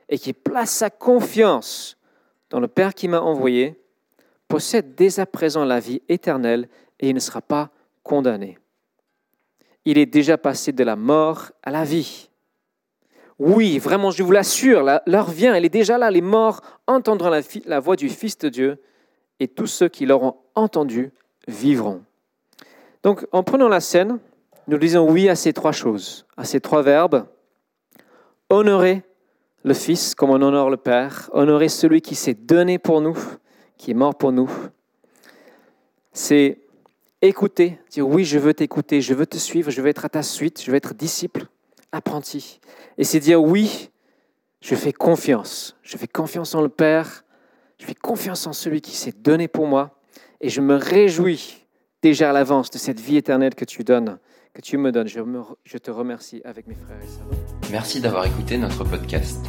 et 0.09 0.17
qui 0.17 0.33
place 0.33 0.71
sa 0.71 0.89
confiance 0.89 1.97
dans 2.49 2.59
le 2.59 2.67
Père 2.67 2.93
qui 2.93 3.07
m'a 3.07 3.21
envoyé, 3.21 3.79
possède 4.47 4.95
dès 4.95 5.19
à 5.19 5.25
présent 5.25 5.65
la 5.65 5.79
vie 5.79 6.01
éternelle 6.07 6.69
et 6.99 7.09
il 7.09 7.15
ne 7.15 7.19
sera 7.19 7.41
pas 7.41 7.69
condamné. 8.03 8.57
Il 9.83 9.97
est 9.97 10.05
déjà 10.05 10.37
passé 10.37 10.71
de 10.71 10.83
la 10.83 10.95
mort 10.95 11.51
à 11.63 11.71
la 11.71 11.83
vie. 11.83 12.29
Oui, 13.37 13.77
vraiment, 13.79 14.11
je 14.11 14.23
vous 14.23 14.31
l'assure, 14.31 14.83
l'heure 15.05 15.29
vient, 15.29 15.53
elle 15.53 15.65
est 15.65 15.69
déjà 15.69 15.97
là. 15.97 16.09
Les 16.09 16.21
morts 16.21 16.61
entendront 16.87 17.29
la, 17.65 17.79
voix 17.79 17.95
du 17.95 18.09
Fils 18.09 18.37
de 18.37 18.49
Dieu 18.49 18.81
et 19.39 19.47
tous 19.47 19.67
ceux 19.67 19.89
qui 19.89 20.05
l'auront 20.05 20.37
entendu 20.55 21.11
vivront. 21.47 22.01
Donc, 23.05 23.23
en 23.31 23.43
prenant 23.43 23.67
la 23.67 23.81
scène, 23.81 24.17
nous 24.67 24.79
disons 24.79 25.07
oui 25.07 25.29
à 25.29 25.35
ces 25.35 25.53
trois 25.53 25.71
choses, 25.71 26.25
à 26.37 26.43
ces 26.43 26.59
trois 26.59 26.81
verbes. 26.81 27.27
Honorer 28.49 29.03
le 29.63 29.75
Fils 29.75 30.15
comme 30.15 30.31
on 30.31 30.41
honore 30.41 30.71
le 30.71 30.77
Père, 30.77 31.29
honorer 31.31 31.69
celui 31.69 32.01
qui 32.01 32.15
s'est 32.15 32.33
donné 32.33 32.79
pour 32.79 33.01
nous, 33.01 33.15
qui 33.77 33.91
est 33.91 33.93
mort 33.93 34.15
pour 34.15 34.31
nous. 34.31 34.49
C'est 36.13 36.57
écouter, 37.21 37.77
dire 37.91 38.07
oui, 38.07 38.25
je 38.25 38.39
veux 38.39 38.55
t'écouter, 38.55 39.01
je 39.01 39.13
veux 39.13 39.27
te 39.27 39.37
suivre, 39.37 39.69
je 39.69 39.83
veux 39.83 39.89
être 39.89 40.05
à 40.05 40.09
ta 40.09 40.23
suite, 40.23 40.63
je 40.63 40.71
veux 40.71 40.77
être 40.77 40.95
disciple, 40.95 41.45
apprenti. 41.91 42.59
Et 42.97 43.03
c'est 43.03 43.19
dire 43.19 43.39
oui, 43.39 43.91
je 44.61 44.73
fais 44.73 44.93
confiance, 44.93 45.77
je 45.83 45.95
fais 45.95 46.07
confiance 46.07 46.55
en 46.55 46.61
le 46.63 46.69
Père, 46.69 47.23
je 47.77 47.85
fais 47.85 47.93
confiance 47.93 48.47
en 48.47 48.53
celui 48.53 48.81
qui 48.81 48.95
s'est 48.97 49.13
donné 49.15 49.47
pour 49.47 49.67
moi, 49.67 49.99
et 50.41 50.49
je 50.49 50.59
me 50.59 50.75
réjouis 50.75 51.64
déjà 52.05 52.29
à 52.29 52.33
l'avance 52.33 52.69
de 52.69 52.77
cette 52.77 52.99
vie 52.99 53.17
éternelle 53.17 53.55
que 53.55 53.65
tu 53.65 53.83
donnes, 53.83 54.19
que 54.53 54.61
tu 54.61 54.77
me 54.77 54.91
donnes. 54.91 55.07
Je, 55.07 55.19
je 55.63 55.77
te 55.79 55.89
remercie 55.89 56.39
avec 56.45 56.67
mes 56.67 56.75
frères 56.75 57.01
et 57.03 57.07
sœurs. 57.07 57.25
Merci 57.71 57.99
d'avoir 57.99 58.27
écouté 58.27 58.59
notre 58.59 58.83
podcast. 58.83 59.43